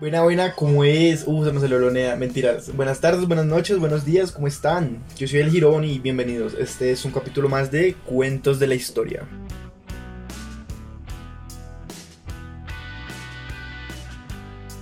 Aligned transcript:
Buena, 0.00 0.22
buena, 0.22 0.54
¿cómo 0.54 0.84
es? 0.84 1.24
Uh, 1.26 1.44
se 1.44 1.50
me 1.50 1.58
salió 1.58 1.76
lonea, 1.80 2.14
mentiras. 2.14 2.72
Buenas 2.72 3.00
tardes, 3.00 3.26
buenas 3.26 3.46
noches, 3.46 3.80
buenos 3.80 4.04
días, 4.04 4.30
¿cómo 4.30 4.46
están? 4.46 5.02
Yo 5.16 5.26
soy 5.26 5.40
el 5.40 5.50
Girón 5.50 5.82
y 5.82 5.98
bienvenidos. 5.98 6.54
Este 6.54 6.92
es 6.92 7.04
un 7.04 7.10
capítulo 7.10 7.48
más 7.48 7.72
de 7.72 7.96
Cuentos 8.06 8.60
de 8.60 8.68
la 8.68 8.76
Historia. 8.76 9.26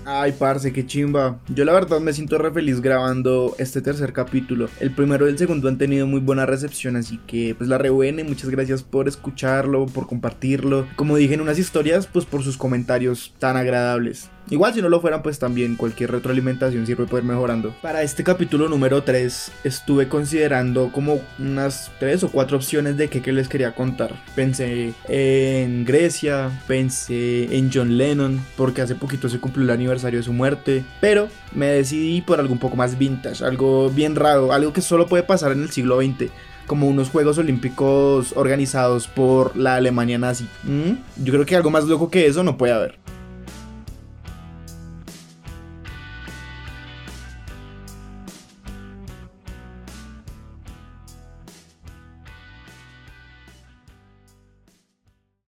Ay, 0.04 0.32
parce, 0.38 0.70
qué 0.74 0.86
chimba. 0.86 1.40
Yo 1.48 1.64
la 1.64 1.72
verdad 1.72 1.98
me 1.98 2.12
siento 2.12 2.36
re 2.36 2.52
feliz 2.52 2.82
grabando 2.82 3.56
este 3.58 3.80
tercer 3.80 4.12
capítulo. 4.12 4.68
El 4.80 4.94
primero 4.94 5.26
y 5.26 5.30
el 5.30 5.38
segundo 5.38 5.68
han 5.68 5.78
tenido 5.78 6.06
muy 6.06 6.20
buena 6.20 6.44
recepción, 6.44 6.94
así 6.94 7.18
que 7.26 7.54
pues 7.54 7.70
la 7.70 7.78
re 7.78 7.88
buena 7.88 8.22
muchas 8.22 8.50
gracias 8.50 8.82
por 8.82 9.08
escucharlo, 9.08 9.86
por 9.86 10.06
compartirlo. 10.08 10.86
Como 10.94 11.16
dije 11.16 11.32
en 11.32 11.40
unas 11.40 11.58
historias, 11.58 12.06
pues 12.06 12.26
por 12.26 12.42
sus 12.42 12.58
comentarios 12.58 13.34
tan 13.38 13.56
agradables. 13.56 14.28
Igual 14.48 14.74
si 14.74 14.82
no 14.82 14.88
lo 14.88 15.00
fueran, 15.00 15.22
pues 15.22 15.38
también 15.38 15.74
cualquier 15.74 16.12
retroalimentación 16.12 16.86
sirve 16.86 17.06
para 17.06 17.18
ir 17.18 17.24
mejorando. 17.24 17.74
Para 17.82 18.02
este 18.02 18.22
capítulo 18.22 18.68
número 18.68 19.02
3 19.02 19.52
estuve 19.64 20.08
considerando 20.08 20.92
como 20.92 21.20
unas 21.38 21.90
3 21.98 22.24
o 22.24 22.28
4 22.30 22.56
opciones 22.56 22.96
de 22.96 23.08
qué, 23.08 23.32
les 23.32 23.48
quería 23.48 23.74
contar. 23.74 24.14
Pensé 24.36 24.94
en 25.08 25.84
Grecia, 25.84 26.50
pensé 26.68 27.56
en 27.56 27.70
John 27.72 27.98
Lennon, 27.98 28.40
porque 28.56 28.82
hace 28.82 28.94
poquito 28.94 29.28
se 29.28 29.40
cumplió 29.40 29.64
el 29.64 29.70
aniversario 29.70 30.20
de 30.20 30.24
su 30.24 30.32
muerte, 30.32 30.84
pero 31.00 31.28
me 31.52 31.66
decidí 31.66 32.20
por 32.20 32.38
algo 32.38 32.52
un 32.52 32.60
poco 32.60 32.76
más 32.76 32.96
vintage, 32.96 33.44
algo 33.44 33.90
bien 33.90 34.14
raro, 34.14 34.52
algo 34.52 34.72
que 34.72 34.80
solo 34.80 35.06
puede 35.06 35.24
pasar 35.24 35.52
en 35.52 35.62
el 35.62 35.70
siglo 35.70 36.00
XX 36.00 36.30
como 36.66 36.88
unos 36.88 37.10
Juegos 37.10 37.38
Olímpicos 37.38 38.32
organizados 38.36 39.06
por 39.06 39.56
la 39.56 39.76
Alemania 39.76 40.18
nazi. 40.18 40.48
¿Mm? 40.64 41.24
Yo 41.24 41.32
creo 41.32 41.46
que 41.46 41.56
algo 41.56 41.70
más 41.70 41.84
loco 41.84 42.10
que 42.10 42.26
eso 42.26 42.42
no 42.42 42.56
puede 42.56 42.72
haber. 42.72 42.98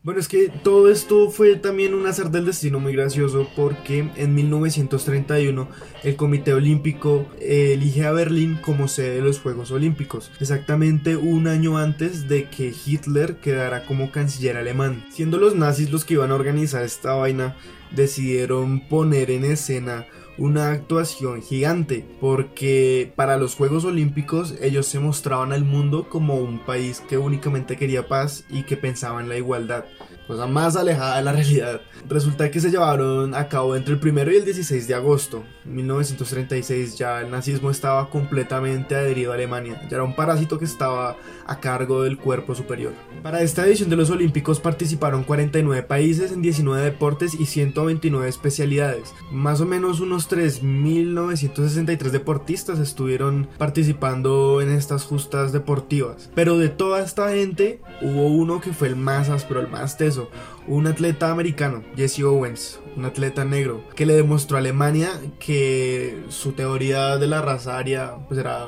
Bueno, 0.09 0.23
es 0.23 0.29
que 0.29 0.49
todo 0.49 0.89
esto 0.89 1.29
fue 1.29 1.57
también 1.57 1.93
un 1.93 2.07
azar 2.07 2.31
del 2.31 2.47
destino 2.47 2.81
muy 2.81 2.95
gracioso 2.95 3.47
porque 3.55 4.09
en 4.17 4.35
1931 4.35 5.69
el 6.03 6.17
Comité 6.17 6.55
Olímpico 6.55 7.27
eh, 7.43 7.73
elige 7.75 8.07
a 8.07 8.13
Berlín 8.13 8.59
como 8.63 8.89
sede 8.89 9.17
de 9.17 9.21
los 9.21 9.39
Juegos 9.39 9.71
Olímpicos, 9.71 10.31
exactamente 10.41 11.19
un 11.19 11.47
año 11.47 11.77
antes 11.77 12.27
de 12.27 12.49
que 12.49 12.73
Hitler 12.87 13.37
quedara 13.37 13.85
como 13.85 14.11
canciller 14.11 14.57
alemán. 14.57 15.05
Siendo 15.11 15.37
los 15.37 15.55
nazis 15.55 15.91
los 15.91 16.07
que 16.07 16.15
iban 16.15 16.31
a 16.31 16.37
organizar 16.37 16.85
esta 16.85 17.13
vaina, 17.13 17.55
decidieron 17.95 18.89
poner 18.89 19.31
en 19.31 19.45
escena 19.45 20.07
una 20.39 20.71
actuación 20.71 21.43
gigante 21.43 22.07
porque 22.21 23.13
para 23.17 23.37
los 23.37 23.57
Juegos 23.57 23.85
Olímpicos 23.85 24.55
ellos 24.63 24.87
se 24.87 25.01
mostraban 25.01 25.53
al 25.53 25.65
mundo 25.65 26.09
como 26.09 26.37
un 26.37 26.61
país 26.61 27.03
que 27.09 27.19
únicamente 27.19 27.77
quería 27.77 28.07
paz 28.07 28.45
y 28.49 28.63
que 28.63 28.77
pensaba 28.77 29.21
en 29.21 29.29
la 29.29 29.37
igualdad 29.37 29.85
cosa 30.29 30.47
más 30.47 30.77
alejada 30.77 31.17
de 31.17 31.23
la 31.23 31.33
realidad. 31.33 31.81
Resulta 32.07 32.51
que 32.51 32.61
se 32.61 32.71
llevaron 32.71 33.35
a 33.35 33.49
cabo 33.49 33.75
entre 33.75 33.95
el 33.95 34.01
1 34.01 34.31
y 34.31 34.37
el 34.37 34.45
16 34.45 34.87
de 34.87 34.95
agosto 34.95 35.43
de 35.65 35.71
1936. 35.73 36.99
Ya 36.99 37.23
el 37.23 37.31
nazismo 37.31 37.71
estaba 37.71 38.11
completamente 38.11 38.95
adherido 38.95 39.33
a 39.33 39.35
Alemania. 39.35 39.81
Ya 39.89 39.97
era 39.97 40.05
un 40.05 40.15
parásito 40.15 40.59
que 40.59 40.67
estaba 40.67 41.17
a 41.47 41.61
cargo 41.61 42.03
del 42.03 42.19
cuerpo 42.19 42.55
superior. 42.55 42.93
Para 43.23 43.41
esta 43.41 43.67
edición 43.67 43.89
de 43.89 43.97
los 43.97 44.11
Olímpicos 44.11 44.61
participaron 44.61 45.25
49 45.25 45.83
países 45.85 46.31
en 46.31 46.43
19 46.43 46.83
deportes 46.83 47.35
y 47.35 47.47
129 47.47 48.29
especialidades. 48.29 49.15
Más 49.33 49.63
o 49.63 49.67
menos 49.67 50.01
unos 50.01 50.31
3.963 50.31 52.11
deportistas 52.11 52.79
estuvieron 52.79 53.49
participando 53.57 54.61
en 54.61 54.73
estas 54.73 55.05
justas 55.05 55.53
deportivas. 55.53 56.31
Pero 56.35 56.59
de 56.59 56.69
toda 56.69 57.03
esta 57.03 57.31
gente 57.31 57.81
hubo 58.03 58.27
uno 58.27 58.61
que 58.61 58.75
fue 58.75 58.89
el 58.89 58.97
más 58.97 59.31
áspero, 59.31 59.61
el 59.61 59.69
más 59.69 59.97
teso 59.97 60.18
un 60.67 60.87
atleta 60.87 61.31
americano, 61.31 61.83
Jesse 61.97 62.23
Owens, 62.23 62.81
un 62.97 63.05
atleta 63.05 63.45
negro, 63.45 63.83
que 63.95 64.07
le 64.07 64.15
demostró 64.15 64.57
a 64.57 64.61
Alemania 64.61 65.11
que 65.39 66.23
su 66.29 66.53
teoría 66.53 67.17
de 67.17 67.27
la 67.27 67.43
raza 67.43 67.79
aria 67.79 68.15
pues 68.27 68.41
era, 68.41 68.67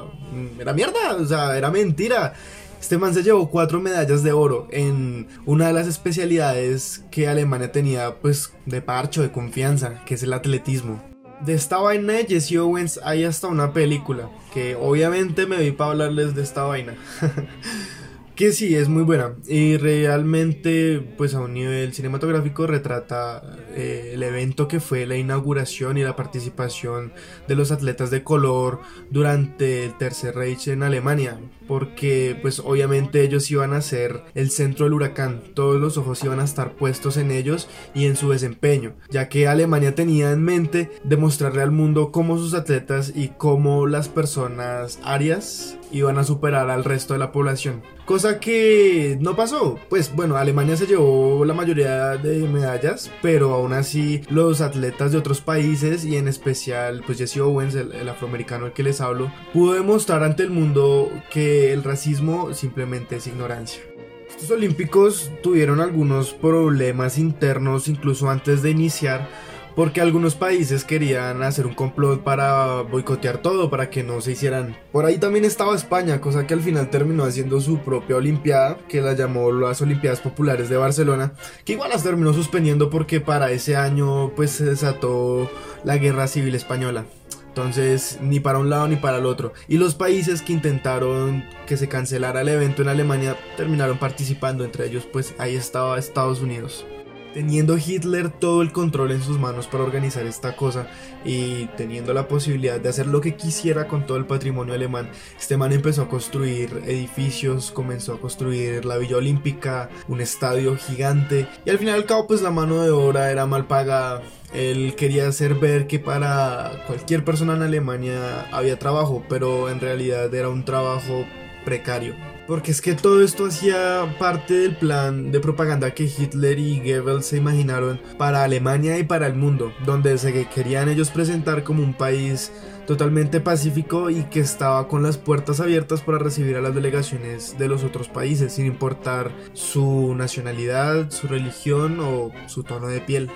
era 0.59 0.73
mierda, 0.73 1.17
o 1.19 1.25
sea, 1.25 1.57
era 1.57 1.71
mentira. 1.71 2.35
Este 2.81 2.97
man 2.97 3.13
se 3.13 3.23
llevó 3.23 3.51
cuatro 3.51 3.79
medallas 3.81 4.23
de 4.23 4.33
oro 4.33 4.67
en 4.71 5.29
una 5.45 5.67
de 5.67 5.75
las 5.75 5.87
especialidades 5.87 7.05
que 7.11 7.29
Alemania 7.29 7.73
tenía 7.73 8.17
pues 8.17 8.53
de 8.65 8.81
parcho, 8.81 9.21
de 9.21 9.31
confianza, 9.31 10.03
que 10.07 10.15
es 10.15 10.23
el 10.23 10.33
atletismo. 10.33 11.03
De 11.41 11.55
esta 11.55 11.79
vaina 11.79 12.15
de 12.15 12.27
Jesse 12.27 12.57
Owens 12.57 13.01
hay 13.03 13.25
hasta 13.25 13.49
una 13.49 13.73
película, 13.73 14.31
que 14.53 14.77
obviamente 14.77 15.47
me 15.47 15.59
vi 15.59 15.73
para 15.73 15.93
hablarles 15.93 16.35
de 16.35 16.43
esta 16.43 16.65
vaina. 16.65 16.95
que 18.41 18.53
sí, 18.53 18.75
es 18.75 18.89
muy 18.89 19.03
buena 19.03 19.35
y 19.47 19.77
realmente 19.77 20.99
pues 21.19 21.35
a 21.35 21.41
un 21.41 21.53
nivel 21.53 21.93
cinematográfico 21.93 22.67
retrata 22.67 23.43
eh, 23.75 24.13
el 24.15 24.23
evento 24.23 24.67
que 24.67 24.81
fue 24.81 25.05
la 25.05 25.19
inauguración 25.19 25.99
y 25.99 26.05
la 26.05 26.17
participación 26.17 27.13
de 27.47 27.55
los 27.55 27.71
atletas 27.71 28.11
de 28.11 28.25
color 28.25 28.81
durante 29.11 29.85
el 29.85 29.99
Tercer 29.99 30.37
Reich 30.37 30.69
en 30.69 30.83
Alemania 30.83 31.39
porque 31.69 32.37
pues 32.41 32.61
obviamente 32.61 33.23
ellos 33.23 33.49
iban 33.51 33.75
a 33.75 33.83
ser 33.83 34.25
el 34.35 34.51
centro 34.51 34.87
del 34.87 34.95
huracán, 34.95 35.43
todos 35.55 35.79
los 35.79 35.99
ojos 35.99 36.25
iban 36.25 36.41
a 36.41 36.45
estar 36.45 36.77
puestos 36.77 37.19
en 37.19 37.31
ellos 37.31 37.69
y 37.95 38.07
en 38.07 38.17
su 38.17 38.31
desempeño, 38.31 38.95
ya 39.11 39.29
que 39.29 39.47
Alemania 39.49 39.95
tenía 39.95 40.33
en 40.33 40.43
mente 40.43 40.91
demostrarle 41.05 41.61
al 41.61 41.73
mundo 41.73 42.11
cómo 42.11 42.39
sus 42.39 42.55
atletas 42.55 43.13
y 43.15 43.29
cómo 43.29 43.87
las 43.87 44.09
personas 44.09 44.99
arias 45.05 45.77
iban 45.93 46.19
a 46.19 46.25
superar 46.25 46.71
al 46.71 46.85
resto 46.85 47.13
de 47.13 47.21
la 47.21 47.33
población. 47.33 47.83
Cosa 48.11 48.41
que 48.41 49.17
no 49.21 49.37
pasó. 49.37 49.79
Pues 49.89 50.13
bueno, 50.17 50.37
Alemania 50.37 50.77
se 50.77 50.89
llevó 50.89 51.45
la 51.45 51.55
mayoría 51.55 52.17
de 52.17 52.41
medallas, 52.49 53.09
pero 53.23 53.55
aún 53.55 53.73
así 53.73 54.23
los 54.29 54.61
atletas 54.61 55.13
de 55.13 55.19
otros 55.19 55.41
países 55.41 56.05
y 56.05 56.17
en 56.17 56.27
especial 56.27 57.05
pues 57.07 57.19
Jesse 57.19 57.37
Owens, 57.37 57.77
el, 57.77 58.09
afroamericano 58.09 58.67
al 58.67 58.73
que 58.73 58.83
les 58.83 59.01
hablo, 59.01 59.33
pudo 59.53 59.75
demostrar 59.75 60.25
ante 60.25 60.43
el 60.43 60.51
mundo 60.51 61.09
que 61.31 61.73
el 61.73 61.85
racismo 61.85 62.53
simplemente 62.53 63.15
es 63.15 63.29
ignorancia. 63.29 63.81
Estos 64.29 64.51
olímpicos 64.51 65.31
tuvieron 65.41 65.81
algunos 65.81 66.33
problemas 66.33 67.17
internos 67.17 67.87
incluso 67.87 68.29
antes 68.29 68.61
de 68.63 68.71
iniciar 68.71 69.29
porque 69.75 70.01
algunos 70.01 70.35
países 70.35 70.85
querían 70.85 71.43
hacer 71.43 71.67
un 71.67 71.75
complot 71.75 72.23
para 72.23 72.83
boicotear 72.83 73.39
todo, 73.39 73.71
para 73.71 73.91
que 73.91 74.03
no 74.03 74.21
se 74.21 74.33
hicieran. 74.33 74.77
Por 74.93 75.05
ahí 75.05 75.19
también 75.19 75.45
estaba 75.45 75.75
España, 75.75 76.21
cosa 76.21 76.47
que 76.47 76.55
al 76.55 76.61
final 76.61 76.91
terminó 76.91 77.25
haciendo 77.25 77.61
su 77.61 77.79
propia 77.79 78.17
Olimpiada, 78.17 78.79
que 78.89 79.01
la 79.01 79.15
llamó 79.15 79.53
las 79.53 79.81
Olimpiadas 79.81 80.21
Populares 80.21 80.69
de 80.69 80.77
Barcelona, 80.77 81.33
que 81.65 81.75
igual 81.75 81.91
las 81.91 82.03
terminó 82.03 82.33
suspendiendo 82.33 82.91
porque 82.91 83.21
para 83.21 83.51
ese 83.51 83.77
año 83.77 84.33
pues 84.35 84.51
se 84.51 84.65
desató 84.65 85.51
la 85.85 85.97
Guerra 85.99 86.27
Civil 86.27 86.55
Española. 86.55 87.05
Entonces, 87.49 88.19
ni 88.23 88.39
para 88.39 88.61
un 88.61 88.71
lado 88.71 88.87
ni 88.87 88.95
para 88.95 89.19
el 89.19 89.27
otro. 89.27 89.53
Y 89.67 89.77
los 89.77 89.97
países 89.97 90.41
que 90.41 90.53
intentaron 90.53 91.45
que 91.67 91.77
se 91.77 91.89
cancelara 91.89 92.43
el 92.43 92.49
evento 92.49 92.83
en 92.83 92.89
Alemania 92.89 93.37
terminaron 93.57 93.99
participando, 93.99 94.65
entre 94.65 94.87
ellos 94.87 95.07
pues 95.13 95.35
ahí 95.39 95.57
estaba 95.57 95.99
Estados 95.99 96.41
Unidos. 96.41 96.87
Teniendo 97.35 97.79
Hitler 97.79 98.29
todo 98.29 98.61
el 98.61 98.73
control 98.73 99.13
en 99.13 99.23
sus 99.23 99.39
manos 99.39 99.69
para 99.69 99.85
organizar 99.85 100.27
esta 100.27 100.57
cosa 100.57 100.89
y 101.25 101.67
teniendo 101.77 102.13
la 102.13 102.27
posibilidad 102.27 102.81
de 102.81 102.89
hacer 102.89 103.07
lo 103.07 103.21
que 103.21 103.37
quisiera 103.37 103.87
con 103.87 104.05
todo 104.05 104.17
el 104.17 104.27
patrimonio 104.27 104.75
alemán, 104.75 105.11
este 105.39 105.57
man 105.57 105.73
empezó 105.73 106.03
a 106.03 106.09
construir 106.09 106.83
edificios, 106.87 107.71
comenzó 107.71 108.15
a 108.15 108.21
construir 108.21 108.85
la 108.85 108.99
Villa 108.99 109.19
Olímpica, 109.19 109.91
un 110.09 110.21
estadio 110.21 110.77
gigante 110.77 111.47
y 111.65 111.71
al 111.71 111.79
final 111.79 111.95
al 111.95 112.07
cabo 112.07 112.27
pues 112.27 112.43
la 112.43 112.51
mano 112.51 112.83
de 112.83 112.91
obra 112.91 113.31
era 113.31 113.47
mal 113.47 113.67
pagada. 113.67 114.23
Él 114.53 114.95
quería 114.97 115.29
hacer 115.29 115.55
ver 115.55 115.87
que 115.87 116.01
para 116.01 116.83
cualquier 116.89 117.25
persona 117.25 117.55
en 117.55 117.63
Alemania 117.63 118.49
había 118.51 118.79
trabajo, 118.79 119.25
pero 119.29 119.71
en 119.71 119.79
realidad 119.79 120.35
era 120.35 120.49
un 120.49 120.65
trabajo 120.65 121.25
precario. 121.65 122.17
Porque 122.51 122.73
es 122.73 122.81
que 122.81 122.97
todo 122.97 123.23
esto 123.23 123.47
hacía 123.47 124.17
parte 124.19 124.55
del 124.55 124.77
plan 124.77 125.31
de 125.31 125.39
propaganda 125.39 125.93
que 125.93 126.07
Hitler 126.07 126.59
y 126.59 126.81
Goebbels 126.81 127.27
se 127.27 127.37
imaginaron 127.37 128.01
para 128.19 128.43
Alemania 128.43 128.99
y 128.99 129.05
para 129.05 129.29
el 129.29 129.37
mundo, 129.37 129.73
donde 129.87 130.19
se 130.19 130.49
querían 130.49 130.89
ellos 130.89 131.11
presentar 131.11 131.63
como 131.63 131.85
un 131.85 131.95
país 131.95 132.51
totalmente 132.89 133.39
pacífico 133.39 134.11
y 134.11 134.25
que 134.25 134.41
estaba 134.41 134.89
con 134.89 135.05
las 135.05 135.17
puertas 135.17 135.61
abiertas 135.61 136.01
para 136.01 136.19
recibir 136.19 136.57
a 136.57 136.61
las 136.61 136.75
delegaciones 136.75 137.57
de 137.57 137.69
los 137.69 137.85
otros 137.85 138.09
países, 138.09 138.55
sin 138.55 138.67
importar 138.67 139.31
su 139.53 140.17
nacionalidad, 140.17 141.09
su 141.13 141.29
religión 141.29 142.01
o 142.01 142.33
su 142.49 142.65
tono 142.65 142.89
de 142.89 143.01
piel. 143.01 143.31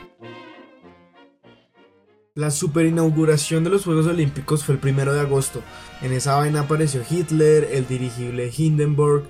La 2.37 2.51
super 2.51 2.85
inauguración 2.85 3.63
de 3.63 3.71
los 3.71 3.85
Juegos 3.85 4.07
Olímpicos 4.07 4.65
fue 4.65 4.75
el 4.75 4.81
primero 4.81 5.15
de 5.15 5.21
agosto. 5.21 5.63
En 6.03 6.13
esa 6.13 6.35
vaina 6.35 6.63
apareció 6.63 7.01
Hitler, 7.09 7.69
el 7.71 7.87
dirigible 7.87 8.51
Hindenburg, 8.53 9.23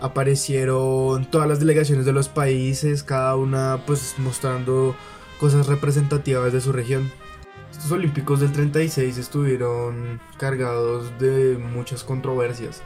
aparecieron 0.00 1.30
todas 1.30 1.46
las 1.46 1.60
delegaciones 1.60 2.06
de 2.06 2.14
los 2.14 2.30
países, 2.30 3.02
cada 3.02 3.36
una 3.36 3.82
pues 3.86 4.14
mostrando 4.16 4.96
cosas 5.38 5.66
representativas 5.66 6.50
de 6.50 6.62
su 6.62 6.72
región. 6.72 7.12
Estos 7.70 7.92
Olímpicos 7.92 8.40
del 8.40 8.52
36 8.52 9.18
estuvieron 9.18 10.18
cargados 10.38 11.12
de 11.18 11.58
muchas 11.58 12.04
controversias. 12.04 12.80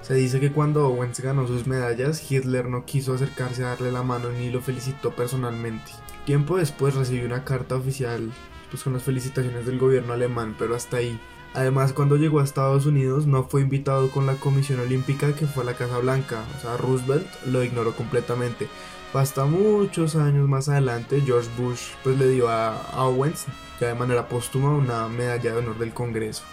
Se 0.00 0.14
dice 0.14 0.40
que 0.40 0.52
cuando 0.52 0.86
Owens 0.88 1.20
ganó 1.20 1.46
sus 1.46 1.66
medallas, 1.66 2.32
Hitler 2.32 2.66
no 2.66 2.86
quiso 2.86 3.12
acercarse 3.12 3.62
a 3.62 3.68
darle 3.68 3.92
la 3.92 4.02
mano 4.02 4.30
ni 4.30 4.48
lo 4.48 4.62
felicitó 4.62 5.14
personalmente. 5.14 5.92
Tiempo 6.24 6.56
después 6.56 6.94
recibió 6.94 7.26
una 7.26 7.44
carta 7.44 7.74
oficial 7.74 8.32
pues, 8.72 8.82
con 8.82 8.94
las 8.94 9.04
felicitaciones 9.04 9.66
del 9.66 9.78
gobierno 9.78 10.12
alemán, 10.12 10.56
pero 10.58 10.74
hasta 10.74 10.96
ahí. 10.96 11.20
Además, 11.54 11.92
cuando 11.92 12.16
llegó 12.16 12.40
a 12.40 12.44
Estados 12.44 12.86
Unidos 12.86 13.26
no 13.26 13.44
fue 13.44 13.60
invitado 13.60 14.10
con 14.10 14.24
la 14.24 14.36
Comisión 14.36 14.80
Olímpica 14.80 15.34
que 15.34 15.46
fue 15.46 15.62
a 15.62 15.66
la 15.66 15.74
Casa 15.74 15.98
Blanca, 15.98 16.42
o 16.56 16.60
sea, 16.60 16.78
Roosevelt 16.78 17.28
lo 17.46 17.62
ignoró 17.62 17.94
completamente. 17.94 18.68
Hasta 19.12 19.44
muchos 19.44 20.16
años 20.16 20.48
más 20.48 20.70
adelante, 20.70 21.20
George 21.20 21.50
Bush 21.58 21.90
pues 22.02 22.18
le 22.18 22.28
dio 22.28 22.48
a 22.48 22.74
Owens, 22.96 23.44
ya 23.78 23.88
de 23.88 23.94
manera 23.94 24.26
póstuma, 24.26 24.70
una 24.70 25.06
medalla 25.08 25.52
de 25.52 25.58
honor 25.58 25.78
del 25.78 25.92
Congreso. 25.92 26.44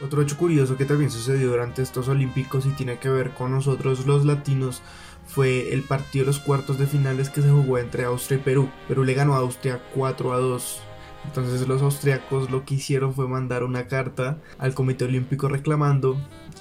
Otro 0.00 0.22
hecho 0.22 0.38
curioso 0.38 0.78
que 0.78 0.86
también 0.86 1.10
sucedió 1.10 1.48
durante 1.50 1.82
estos 1.82 2.08
Olímpicos 2.08 2.64
y 2.64 2.70
tiene 2.70 2.98
que 2.98 3.10
ver 3.10 3.32
con 3.32 3.52
nosotros 3.52 4.06
los 4.06 4.24
latinos 4.24 4.82
fue 5.26 5.72
el 5.72 5.82
partido 5.82 6.24
de 6.24 6.28
los 6.28 6.38
cuartos 6.38 6.78
de 6.78 6.86
finales 6.86 7.30
que 7.30 7.42
se 7.42 7.50
jugó 7.50 7.78
entre 7.78 8.04
Austria 8.04 8.38
y 8.38 8.42
Perú. 8.42 8.70
Perú 8.88 9.04
le 9.04 9.14
ganó 9.14 9.34
a 9.34 9.38
Austria 9.38 9.82
4 9.94 10.32
a 10.32 10.38
2. 10.38 10.80
Entonces 11.24 11.66
los 11.66 11.82
austriacos 11.82 12.50
lo 12.50 12.64
que 12.64 12.74
hicieron 12.76 13.14
fue 13.14 13.26
mandar 13.28 13.64
una 13.64 13.86
carta 13.86 14.38
al 14.58 14.74
Comité 14.74 15.04
Olímpico 15.06 15.48
reclamando 15.48 16.16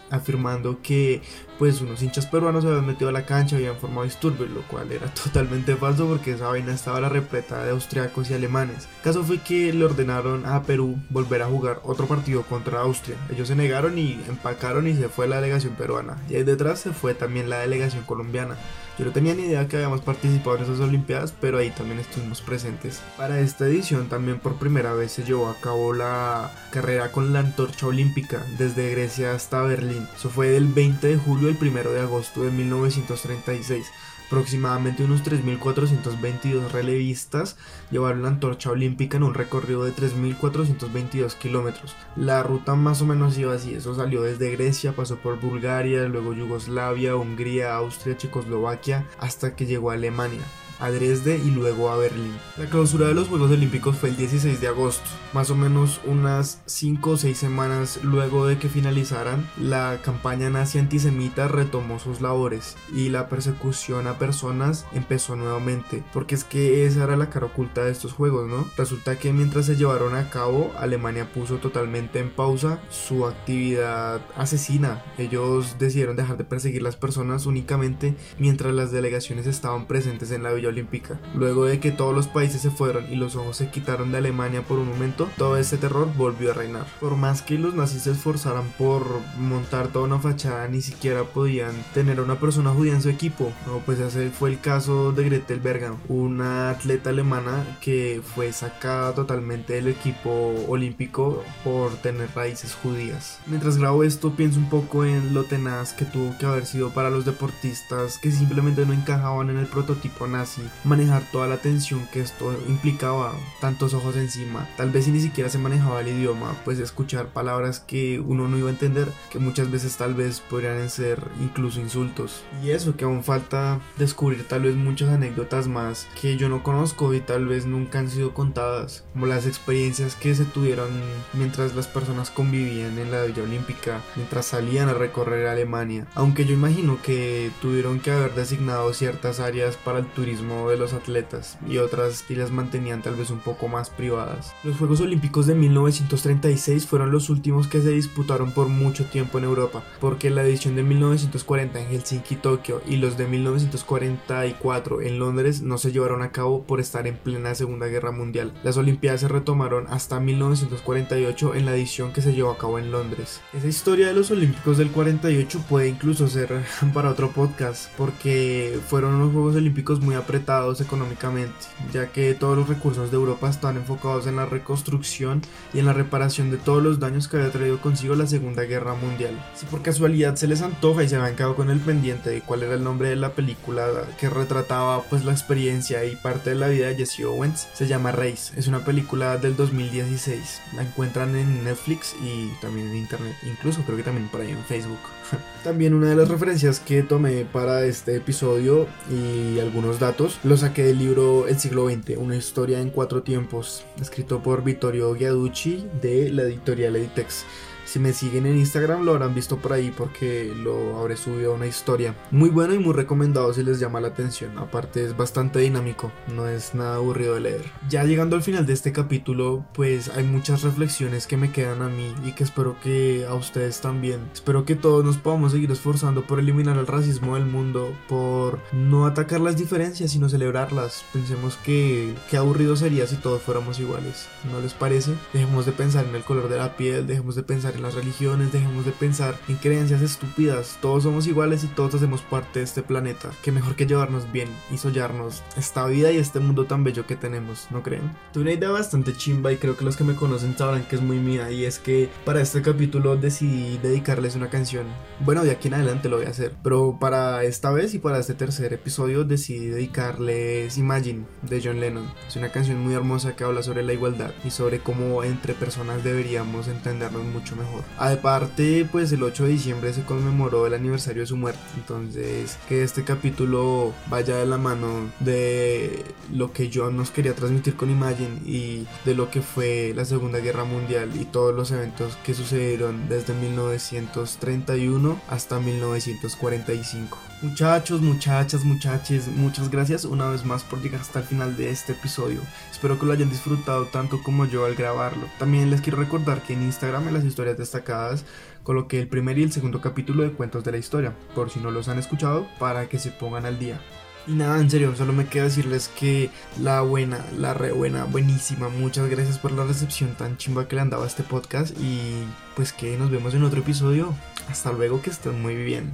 afirmando 0.09 0.81
que 0.81 1.21
pues 1.57 1.81
unos 1.81 2.01
hinchas 2.01 2.25
peruanos 2.25 2.63
se 2.63 2.69
habían 2.69 2.85
metido 2.85 3.09
a 3.09 3.13
la 3.13 3.25
cancha 3.25 3.55
y 3.55 3.65
habían 3.65 3.79
formado 3.79 4.03
disturbios, 4.05 4.49
lo 4.49 4.61
cual 4.63 4.91
era 4.91 5.07
totalmente 5.23 5.75
falso 5.75 6.07
porque 6.07 6.31
esa 6.31 6.47
vaina 6.47 6.73
estaba 6.73 7.01
la 7.01 7.09
repleta 7.09 7.63
de 7.63 7.71
austriacos 7.71 8.29
y 8.29 8.33
alemanes. 8.33 8.87
Caso 9.03 9.23
fue 9.23 9.39
que 9.39 9.73
le 9.73 9.85
ordenaron 9.85 10.45
a 10.45 10.63
Perú 10.63 10.97
volver 11.09 11.41
a 11.41 11.47
jugar 11.47 11.79
otro 11.83 12.07
partido 12.07 12.43
contra 12.43 12.81
Austria. 12.81 13.17
Ellos 13.31 13.47
se 13.47 13.55
negaron 13.55 13.97
y 13.97 14.19
empacaron 14.27 14.87
y 14.87 14.95
se 14.95 15.09
fue 15.09 15.27
la 15.27 15.37
delegación 15.37 15.75
peruana. 15.75 16.17
Y 16.29 16.35
ahí 16.35 16.43
detrás 16.43 16.79
se 16.79 16.91
fue 16.91 17.13
también 17.13 17.49
la 17.49 17.59
delegación 17.59 18.03
colombiana. 18.03 18.55
Yo 18.97 19.03
no 19.03 19.11
tenía 19.11 19.35
ni 19.35 19.43
idea 19.43 19.67
que 19.67 19.75
habíamos 19.75 19.99
participado 19.99 20.55
en 20.55 20.63
esas 20.63 20.79
Olimpiadas, 20.79 21.33
pero 21.41 21.57
ahí 21.57 21.69
también 21.69 21.99
estuvimos 21.99 22.41
presentes. 22.41 23.01
Para 23.17 23.41
esta 23.41 23.65
edición 23.65 24.07
también 24.07 24.39
por 24.39 24.55
primera 24.55 24.93
vez 24.93 25.11
se 25.11 25.23
llevó 25.23 25.49
a 25.49 25.59
cabo 25.59 25.93
la 25.93 26.49
carrera 26.71 27.11
con 27.11 27.33
la 27.33 27.39
antorcha 27.39 27.87
olímpica 27.87 28.45
desde 28.57 28.91
Grecia 28.91 29.33
hasta 29.33 29.61
Berlín. 29.63 30.07
Eso 30.15 30.29
fue 30.29 30.47
del 30.47 30.67
20 30.67 31.07
de 31.07 31.17
julio 31.17 31.44
al 31.49 31.57
1 31.59 31.91
de 31.91 32.01
agosto 32.01 32.43
de 32.43 32.51
1936. 32.51 33.87
Aproximadamente 34.27 35.03
unos 35.03 35.23
3.422 35.23 36.71
relevistas 36.71 37.57
llevaron 37.91 38.23
la 38.23 38.29
antorcha 38.29 38.71
olímpica 38.71 39.17
en 39.17 39.23
un 39.23 39.35
recorrido 39.35 39.83
de 39.83 39.93
3.422 39.93 41.35
kilómetros. 41.35 41.95
La 42.15 42.41
ruta 42.41 42.73
más 42.75 43.01
o 43.01 43.05
menos 43.05 43.37
iba 43.37 43.53
así, 43.53 43.75
eso 43.75 43.93
salió 43.93 44.23
desde 44.23 44.49
Grecia, 44.51 44.95
pasó 44.95 45.17
por 45.17 45.39
Bulgaria, 45.39 46.07
luego 46.07 46.33
Yugoslavia, 46.33 47.15
Hungría, 47.15 47.75
Austria, 47.75 48.17
Checoslovaquia, 48.17 49.05
hasta 49.19 49.55
que 49.55 49.67
llegó 49.67 49.91
a 49.91 49.93
Alemania 49.93 50.41
a 50.79 50.89
Dresde 50.91 51.41
y 51.43 51.51
luego 51.51 51.89
a 51.89 51.97
Berlín. 51.97 52.33
La 52.57 52.65
clausura 52.65 53.07
de 53.07 53.13
los 53.13 53.27
Juegos 53.27 53.51
Olímpicos 53.51 53.97
fue 53.97 54.09
el 54.09 54.17
16 54.17 54.61
de 54.61 54.67
agosto, 54.67 55.09
más 55.33 55.49
o 55.49 55.55
menos 55.55 56.01
unas 56.05 56.61
5 56.65 57.11
o 57.11 57.17
6 57.17 57.37
semanas 57.37 57.99
luego 58.03 58.47
de 58.47 58.57
que 58.57 58.69
finalizaran, 58.69 59.49
la 59.57 59.99
campaña 60.03 60.49
nazi 60.49 60.79
antisemita 60.79 61.47
retomó 61.47 61.99
sus 61.99 62.21
labores 62.21 62.75
y 62.93 63.09
la 63.09 63.29
persecución 63.29 64.07
a 64.07 64.17
personas 64.17 64.85
empezó 64.93 65.35
nuevamente, 65.35 66.03
porque 66.13 66.35
es 66.35 66.43
que 66.43 66.85
esa 66.85 67.03
era 67.03 67.17
la 67.17 67.29
cara 67.29 67.47
oculta 67.47 67.83
de 67.83 67.91
estos 67.91 68.13
juegos, 68.13 68.47
¿no? 68.47 68.67
Resulta 68.77 69.17
que 69.17 69.33
mientras 69.33 69.65
se 69.65 69.75
llevaron 69.75 70.15
a 70.15 70.29
cabo, 70.29 70.71
Alemania 70.77 71.31
puso 71.31 71.57
totalmente 71.57 72.19
en 72.19 72.29
pausa 72.29 72.79
su 72.89 73.25
actividad 73.25 74.21
asesina. 74.35 75.03
Ellos 75.17 75.77
decidieron 75.79 76.15
dejar 76.15 76.37
de 76.37 76.43
perseguir 76.43 76.81
las 76.81 76.95
personas 76.95 77.45
únicamente 77.45 78.15
mientras 78.39 78.73
las 78.73 78.91
delegaciones 78.91 79.47
estaban 79.47 79.87
presentes 79.87 80.31
en 80.31 80.43
la 80.43 80.53
villa 80.53 80.64
Olímpica. 80.69 81.19
Luego 81.33 81.65
de 81.65 81.79
que 81.79 81.91
todos 81.91 82.15
los 82.15 82.27
países 82.27 82.61
se 82.61 82.71
fueron 82.71 83.11
y 83.11 83.15
los 83.15 83.35
ojos 83.35 83.57
se 83.57 83.69
quitaron 83.69 84.11
de 84.11 84.17
Alemania 84.17 84.61
por 84.61 84.79
un 84.79 84.89
momento, 84.89 85.29
todo 85.37 85.57
ese 85.57 85.77
terror 85.77 86.09
volvió 86.15 86.51
a 86.51 86.53
reinar. 86.53 86.85
Por 86.99 87.15
más 87.15 87.41
que 87.41 87.57
los 87.57 87.75
nazis 87.75 88.03
se 88.03 88.11
esforzaran 88.11 88.65
por 88.77 89.05
montar 89.37 89.87
toda 89.89 90.05
una 90.05 90.19
fachada, 90.19 90.67
ni 90.67 90.81
siquiera 90.81 91.23
podían 91.23 91.73
tener 91.93 92.19
a 92.19 92.23
una 92.23 92.39
persona 92.39 92.71
judía 92.71 92.93
en 92.93 93.01
su 93.01 93.09
equipo. 93.09 93.51
No, 93.67 93.79
pues 93.79 93.99
ese 93.99 94.29
fue 94.29 94.49
el 94.49 94.59
caso 94.59 95.11
de 95.11 95.25
Gretel 95.25 95.59
Bergam, 95.59 95.97
una 96.07 96.69
atleta 96.69 97.09
alemana 97.09 97.65
que 97.81 98.21
fue 98.23 98.51
sacada 98.51 99.13
totalmente 99.13 99.73
del 99.73 99.87
equipo 99.87 100.53
olímpico 100.67 101.43
por 101.63 101.91
tener 101.97 102.29
raíces 102.35 102.73
judías. 102.73 103.39
Mientras 103.47 103.77
grabo 103.77 104.03
esto, 104.03 104.35
pienso 104.35 104.59
un 104.59 104.69
poco 104.69 105.05
en 105.05 105.33
lo 105.33 105.43
tenaz 105.43 105.93
que 105.93 106.05
tuvo 106.05 106.37
que 106.37 106.45
haber 106.45 106.65
sido 106.65 106.89
para 106.91 107.09
los 107.09 107.25
deportistas 107.25 108.17
que 108.17 108.31
simplemente 108.31 108.85
no 108.85 108.93
encajaban 108.93 109.49
en 109.49 109.57
el 109.57 109.67
prototipo 109.67 110.27
nazi 110.27 110.54
manejar 110.83 111.23
toda 111.31 111.47
la 111.47 111.57
tensión 111.57 112.07
que 112.11 112.21
esto 112.21 112.53
implicaba, 112.67 113.33
tantos 113.61 113.93
ojos 113.93 114.15
encima, 114.15 114.67
tal 114.77 114.91
vez 114.91 115.05
si 115.05 115.11
ni 115.11 115.19
siquiera 115.19 115.49
se 115.49 115.57
manejaba 115.57 116.01
el 116.01 116.09
idioma, 116.09 116.55
pues 116.63 116.79
escuchar 116.79 117.27
palabras 117.27 117.79
que 117.79 118.19
uno 118.19 118.47
no 118.47 118.57
iba 118.57 118.69
a 118.69 118.71
entender, 118.71 119.09
que 119.29 119.39
muchas 119.39 119.71
veces 119.71 119.97
tal 119.97 120.13
vez 120.13 120.39
podrían 120.41 120.89
ser 120.89 121.21
incluso 121.41 121.79
insultos. 121.79 122.43
Y 122.63 122.71
eso, 122.71 122.95
que 122.95 123.05
aún 123.05 123.23
falta 123.23 123.79
descubrir 123.97 124.47
tal 124.47 124.63
vez 124.63 124.75
muchas 124.75 125.09
anécdotas 125.09 125.67
más 125.67 126.07
que 126.19 126.37
yo 126.37 126.49
no 126.49 126.63
conozco 126.63 127.13
y 127.13 127.19
tal 127.19 127.47
vez 127.47 127.65
nunca 127.65 127.99
han 127.99 128.09
sido 128.09 128.33
contadas, 128.33 129.03
como 129.13 129.25
las 129.25 129.45
experiencias 129.45 130.15
que 130.15 130.35
se 130.35 130.45
tuvieron 130.45 130.89
mientras 131.33 131.75
las 131.75 131.87
personas 131.87 132.29
convivían 132.29 132.97
en 132.97 133.11
la 133.11 133.23
Villa 133.23 133.43
Olímpica, 133.43 134.01
mientras 134.15 134.45
salían 134.45 134.89
a 134.89 134.93
recorrer 134.93 135.47
Alemania, 135.47 136.07
aunque 136.15 136.45
yo 136.45 136.53
imagino 136.53 137.01
que 137.01 137.51
tuvieron 137.61 137.99
que 137.99 138.11
haber 138.11 138.33
designado 138.35 138.93
ciertas 138.93 139.39
áreas 139.39 139.77
para 139.77 139.99
el 139.99 140.05
turismo 140.05 140.44
de 140.45 140.77
los 140.77 140.93
atletas 140.93 141.57
y 141.67 141.77
otras 141.77 142.21
que 142.21 142.35
las 142.35 142.51
mantenían 142.51 143.01
tal 143.01 143.15
vez 143.15 143.29
un 143.31 143.39
poco 143.39 143.67
más 143.67 143.89
privadas. 143.89 144.53
Los 144.63 144.77
Juegos 144.77 145.01
Olímpicos 145.01 145.47
de 145.47 145.55
1936 145.55 146.85
fueron 146.85 147.11
los 147.11 147.29
últimos 147.29 147.67
que 147.67 147.81
se 147.81 147.89
disputaron 147.89 148.51
por 148.51 148.67
mucho 148.67 149.05
tiempo 149.05 149.37
en 149.37 149.45
Europa, 149.45 149.83
porque 149.99 150.29
la 150.29 150.43
edición 150.43 150.75
de 150.75 150.83
1940 150.83 151.79
en 151.79 151.87
Helsinki, 151.87 152.35
Tokio 152.35 152.81
y 152.87 152.97
los 152.97 153.17
de 153.17 153.27
1944 153.27 155.01
en 155.01 155.19
Londres 155.19 155.61
no 155.61 155.77
se 155.77 155.91
llevaron 155.91 156.21
a 156.21 156.31
cabo 156.31 156.63
por 156.63 156.79
estar 156.79 157.07
en 157.07 157.17
plena 157.17 157.55
Segunda 157.55 157.87
Guerra 157.87 158.11
Mundial. 158.11 158.53
Las 158.63 158.77
Olimpiadas 158.77 159.21
se 159.21 159.27
retomaron 159.27 159.87
hasta 159.89 160.19
1948 160.19 161.55
en 161.55 161.65
la 161.65 161.75
edición 161.75 162.13
que 162.13 162.21
se 162.21 162.33
llevó 162.33 162.51
a 162.51 162.57
cabo 162.57 162.77
en 162.77 162.91
Londres. 162.91 163.41
Esa 163.53 163.67
historia 163.67 164.07
de 164.07 164.13
los 164.13 164.29
Olímpicos 164.29 164.77
del 164.77 164.91
48 164.91 165.65
puede 165.67 165.87
incluso 165.87 166.27
ser 166.27 166.63
para 166.93 167.09
otro 167.09 167.31
podcast, 167.31 167.89
porque 167.97 168.79
fueron 168.87 169.15
unos 169.15 169.33
Juegos 169.33 169.55
Olímpicos 169.55 170.01
muy 170.01 170.15
apretados 170.35 170.81
económicamente, 170.81 171.53
ya 171.93 172.07
que 172.07 172.33
todos 172.33 172.57
los 172.57 172.67
recursos 172.67 173.09
de 173.09 173.15
Europa 173.15 173.49
están 173.49 173.77
enfocados 173.77 174.27
en 174.27 174.35
la 174.35 174.45
reconstrucción 174.45 175.41
y 175.73 175.79
en 175.79 175.85
la 175.85 175.93
reparación 175.93 176.51
de 176.51 176.57
todos 176.57 176.83
los 176.83 176.99
daños 176.99 177.29
que 177.29 177.37
había 177.37 177.51
traído 177.51 177.79
consigo 177.79 178.15
la 178.15 178.27
Segunda 178.27 178.63
Guerra 178.63 178.95
Mundial. 178.95 179.33
Si 179.55 179.65
por 179.65 179.81
casualidad 179.81 180.35
se 180.35 180.47
les 180.47 180.61
antoja 180.61 181.03
y 181.03 181.09
se 181.09 181.15
habían 181.15 181.37
quedado 181.37 181.55
con 181.55 181.69
el 181.69 181.79
pendiente 181.79 182.31
de 182.31 182.41
cuál 182.41 182.63
era 182.63 182.73
el 182.73 182.83
nombre 182.83 183.09
de 183.09 183.15
la 183.15 183.31
película 183.31 183.87
que 184.19 184.29
retrataba 184.29 185.03
pues 185.03 185.23
la 185.23 185.31
experiencia 185.31 186.03
y 186.03 186.17
parte 186.17 186.49
de 186.49 186.57
la 186.57 186.67
vida 186.67 186.87
de 186.87 186.95
Jesse 186.95 187.21
Owens, 187.21 187.69
se 187.73 187.87
llama 187.87 188.11
Race. 188.11 188.51
Es 188.57 188.67
una 188.67 188.83
película 188.83 189.37
del 189.37 189.55
2016. 189.55 190.61
La 190.75 190.81
encuentran 190.81 191.35
en 191.37 191.63
Netflix 191.63 192.13
y 192.21 192.49
también 192.61 192.89
en 192.89 192.97
internet, 192.97 193.35
incluso 193.43 193.83
creo 193.83 193.95
que 193.95 194.03
también 194.03 194.27
por 194.27 194.41
ahí 194.41 194.51
en 194.51 194.63
Facebook. 194.65 194.99
también 195.63 195.93
una 195.93 196.09
de 196.09 196.15
las 196.15 196.27
referencias 196.27 196.79
que 196.79 197.03
tomé 197.03 197.45
para 197.45 197.85
este 197.85 198.17
episodio 198.17 198.87
y 199.09 199.59
algunos 199.59 199.99
datos 199.99 200.24
lo 200.43 200.57
saqué 200.57 200.83
del 200.83 200.99
libro 200.99 201.47
El 201.47 201.59
siglo 201.59 201.89
XX, 201.89 202.17
una 202.17 202.35
historia 202.35 202.79
en 202.79 202.89
cuatro 202.89 203.23
tiempos, 203.23 203.83
escrito 204.01 204.41
por 204.41 204.63
Vittorio 204.63 205.13
Giaducci 205.15 205.85
de 206.01 206.31
la 206.31 206.43
editorial 206.43 206.95
Editex. 206.95 207.45
Si 207.85 207.99
me 207.99 208.13
siguen 208.13 208.45
en 208.45 208.57
Instagram 208.57 209.03
lo 209.03 209.11
habrán 209.11 209.35
visto 209.35 209.57
por 209.57 209.73
ahí 209.73 209.93
porque 209.95 210.53
lo 210.55 210.97
habré 210.97 211.15
subido 211.17 211.51
a 211.51 211.55
una 211.55 211.67
historia. 211.67 212.15
Muy 212.31 212.49
bueno 212.49 212.73
y 212.73 212.79
muy 212.79 212.93
recomendado 212.93 213.53
si 213.53 213.63
les 213.63 213.79
llama 213.79 214.01
la 214.01 214.09
atención. 214.09 214.57
Aparte 214.57 215.05
es 215.05 215.15
bastante 215.15 215.59
dinámico, 215.59 216.11
no 216.27 216.47
es 216.47 216.73
nada 216.73 216.95
aburrido 216.95 217.35
de 217.35 217.41
leer. 217.41 217.65
Ya 217.89 218.03
llegando 218.03 218.35
al 218.35 218.41
final 218.41 218.65
de 218.65 218.73
este 218.73 218.91
capítulo, 218.91 219.65
pues 219.73 220.09
hay 220.09 220.23
muchas 220.23 220.63
reflexiones 220.63 221.27
que 221.27 221.37
me 221.37 221.51
quedan 221.51 221.81
a 221.81 221.89
mí 221.89 222.13
y 222.25 222.31
que 222.31 222.43
espero 222.43 222.75
que 222.81 223.25
a 223.29 223.35
ustedes 223.35 223.81
también. 223.81 224.19
Espero 224.33 224.65
que 224.65 224.75
todos 224.75 225.05
nos 225.05 225.17
podamos 225.17 225.51
seguir 225.51 225.71
esforzando 225.71 226.25
por 226.25 226.39
eliminar 226.39 226.77
el 226.77 226.87
racismo 226.87 227.35
del 227.35 227.45
mundo, 227.45 227.93
por 228.07 228.59
no 228.73 229.05
atacar 229.05 229.41
las 229.41 229.57
diferencias 229.57 230.11
sino 230.11 230.27
celebrarlas. 230.27 231.05
Pensemos 231.13 231.57
que 231.57 232.15
qué 232.29 232.37
aburrido 232.37 232.75
sería 232.75 233.05
si 233.07 233.15
todos 233.15 233.41
fuéramos 233.41 233.79
iguales. 233.79 234.27
¿No 234.51 234.59
les 234.59 234.73
parece? 234.73 235.13
Dejemos 235.33 235.65
de 235.65 235.71
pensar 235.71 236.05
en 236.05 236.15
el 236.15 236.23
color 236.23 236.49
de 236.49 236.57
la 236.57 236.75
piel, 236.75 237.07
dejemos 237.07 237.35
de 237.35 237.43
pensar 237.43 237.74
en 237.75 237.83
las 237.83 237.93
religiones, 237.93 238.51
dejemos 238.51 238.85
de 238.85 238.91
pensar 238.91 239.37
en 239.47 239.57
creencias 239.57 240.01
estúpidas. 240.01 240.77
Todos 240.81 241.03
somos 241.03 241.27
iguales 241.27 241.63
y 241.63 241.67
todos 241.67 241.95
hacemos 241.95 242.21
parte 242.21 242.59
de 242.59 242.65
este 242.65 242.81
planeta. 242.81 243.29
Que 243.43 243.51
mejor 243.51 243.75
que 243.75 243.85
llevarnos 243.85 244.31
bien 244.31 244.49
y 244.71 244.77
soñarnos 244.77 245.43
esta 245.57 245.85
vida 245.85 246.11
y 246.11 246.17
este 246.17 246.39
mundo 246.39 246.65
tan 246.65 246.83
bello 246.83 247.05
que 247.05 247.15
tenemos, 247.15 247.67
¿no 247.69 247.83
creen? 247.83 248.11
Tuve 248.33 248.43
una 248.43 248.53
idea 248.53 248.71
bastante 248.71 249.15
chimba 249.15 249.51
y 249.51 249.57
creo 249.57 249.77
que 249.77 249.85
los 249.85 249.97
que 249.97 250.03
me 250.03 250.15
conocen 250.15 250.57
sabrán 250.57 250.85
que 250.85 250.95
es 250.95 251.01
muy 251.01 251.17
mía 251.17 251.51
y 251.51 251.65
es 251.65 251.79
que 251.79 252.09
para 252.25 252.41
este 252.41 252.61
capítulo 252.61 253.15
decidí 253.15 253.77
dedicarles 253.77 254.35
una 254.35 254.49
canción. 254.49 254.85
Bueno, 255.19 255.43
de 255.43 255.51
aquí 255.51 255.67
en 255.67 255.75
adelante 255.75 256.09
lo 256.09 256.17
voy 256.17 256.25
a 256.25 256.29
hacer, 256.29 256.53
pero 256.63 256.97
para 256.99 257.43
esta 257.43 257.71
vez 257.71 257.93
y 257.93 257.99
para 257.99 258.19
este 258.19 258.33
tercer 258.33 258.73
episodio 258.73 259.23
decidí 259.23 259.67
dedicarles 259.67 260.77
Imagine 260.77 261.25
de 261.41 261.61
John 261.63 261.79
Lennon. 261.79 262.11
Es 262.27 262.35
una 262.35 262.51
canción 262.51 262.79
muy 262.79 262.93
hermosa 262.93 263.35
que 263.35 263.43
habla 263.43 263.63
sobre 263.63 263.83
la 263.83 263.93
igualdad 263.93 264.31
y 264.43 264.51
sobre 264.51 264.79
cómo 264.79 265.23
entre 265.23 265.53
personas 265.53 266.03
deberíamos 266.03 266.67
entendernos 266.67 267.23
mucho 267.23 267.55
mejor. 267.55 267.64
Aparte, 267.97 268.87
pues 268.91 269.11
el 269.11 269.23
8 269.23 269.45
de 269.45 269.49
diciembre 269.49 269.93
se 269.93 270.03
conmemoró 270.03 270.67
el 270.67 270.73
aniversario 270.73 271.21
de 271.21 271.27
su 271.27 271.37
muerte, 271.37 271.59
entonces 271.75 272.57
que 272.67 272.83
este 272.83 273.03
capítulo 273.03 273.93
vaya 274.07 274.37
de 274.37 274.45
la 274.45 274.57
mano 274.57 275.09
de 275.19 276.03
lo 276.33 276.51
que 276.51 276.69
John 276.73 276.97
nos 276.97 277.11
quería 277.11 277.35
transmitir 277.35 277.75
con 277.75 277.89
Imagine 277.89 278.39
y 278.45 278.87
de 279.05 279.15
lo 279.15 279.29
que 279.29 279.41
fue 279.41 279.93
la 279.95 280.05
Segunda 280.05 280.39
Guerra 280.39 280.65
Mundial 280.65 281.11
y 281.19 281.25
todos 281.25 281.55
los 281.55 281.71
eventos 281.71 282.17
que 282.23 282.33
sucedieron 282.33 283.07
desde 283.07 283.33
1931 283.33 285.19
hasta 285.29 285.59
1945. 285.59 287.17
Muchachos, 287.41 288.01
muchachas, 288.01 288.63
muchaches, 288.63 289.27
muchas 289.27 289.69
gracias 289.69 290.05
una 290.05 290.29
vez 290.29 290.45
más 290.45 290.63
por 290.63 290.81
llegar 290.81 291.01
hasta 291.01 291.19
el 291.19 291.25
final 291.25 291.57
de 291.57 291.69
este 291.69 291.91
episodio. 291.91 292.39
Espero 292.71 292.97
que 292.97 293.05
lo 293.05 293.11
hayan 293.11 293.29
disfrutado 293.29 293.85
tanto 293.85 294.23
como 294.23 294.45
yo 294.45 294.65
al 294.65 294.75
grabarlo. 294.75 295.27
También 295.37 295.69
les 295.69 295.81
quiero 295.81 295.97
recordar 295.97 296.41
que 296.41 296.53
en 296.53 296.63
Instagram 296.63 297.09
en 297.09 297.13
las 297.13 297.25
historias 297.25 297.57
destacadas 297.57 298.23
coloqué 298.63 298.99
el 298.99 299.09
primer 299.09 299.37
y 299.37 299.43
el 299.43 299.51
segundo 299.51 299.81
capítulo 299.81 300.23
de 300.23 300.31
Cuentos 300.31 300.63
de 300.63 300.71
la 300.71 300.77
Historia, 300.77 301.13
por 301.35 301.49
si 301.49 301.59
no 301.59 301.71
los 301.71 301.89
han 301.89 301.99
escuchado, 301.99 302.47
para 302.57 302.87
que 302.87 302.99
se 302.99 303.11
pongan 303.11 303.45
al 303.45 303.59
día. 303.59 303.81
Y 304.27 304.33
nada, 304.33 304.59
en 304.59 304.71
serio, 304.71 304.95
solo 304.95 305.13
me 305.13 305.27
queda 305.27 305.43
decirles 305.43 305.91
que 305.99 306.31
la 306.59 306.81
buena, 306.81 307.19
la 307.37 307.53
re 307.53 307.73
buena, 307.73 308.05
buenísima. 308.05 308.69
Muchas 308.69 309.07
gracias 309.07 309.37
por 309.37 309.51
la 309.51 309.65
recepción 309.65 310.15
tan 310.15 310.37
chimba 310.37 310.67
que 310.67 310.75
le 310.75 310.81
han 310.81 310.89
dado 310.89 311.03
a 311.03 311.07
este 311.07 311.21
podcast. 311.21 311.77
Y 311.79 312.23
pues 312.55 312.73
que 312.73 312.97
nos 312.97 313.11
vemos 313.11 313.35
en 313.35 313.43
otro 313.43 313.59
episodio. 313.59 314.15
Hasta 314.49 314.71
luego, 314.71 315.01
que 315.01 315.11
estén 315.11 315.39
muy 315.41 315.55
bien. 315.55 315.91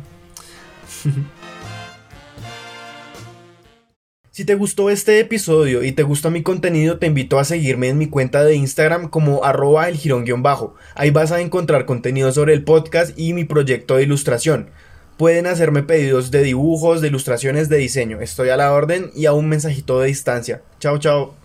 Si 4.33 4.45
te 4.45 4.55
gustó 4.55 4.89
este 4.89 5.19
episodio 5.19 5.83
y 5.83 5.91
te 5.91 6.03
gusta 6.03 6.29
mi 6.29 6.41
contenido, 6.41 6.98
te 7.00 7.07
invito 7.07 7.38
a 7.38 7.43
seguirme 7.43 7.89
en 7.89 7.98
mi 7.98 8.07
cuenta 8.07 8.45
de 8.45 8.55
Instagram 8.55 9.10
como 9.10 9.43
arroba 9.43 9.89
el 9.89 10.00
bajo. 10.38 10.74
Ahí 10.95 11.12
vas 11.12 11.33
a 11.33 11.41
encontrar 11.41 11.86
contenido 11.86 12.31
sobre 12.31 12.53
el 12.53 12.63
podcast 12.63 13.12
y 13.19 13.33
mi 13.33 13.43
proyecto 13.43 13.98
de 13.98 14.03
ilustración. 14.03 14.69
Pueden 15.17 15.48
hacerme 15.48 15.83
pedidos 15.83 16.31
de 16.31 16.43
dibujos, 16.43 17.01
de 17.01 17.10
ilustraciones, 17.10 17.67
de 17.67 17.77
diseño. 17.77 18.21
Estoy 18.21 18.50
a 18.50 18.57
la 18.57 18.71
orden 18.71 19.12
y 19.13 19.25
a 19.25 19.33
un 19.33 19.50
mensajito 19.50 20.00
de 20.00 20.07
distancia. 20.07 20.62
Chao, 20.79 20.98
chao. 20.98 21.40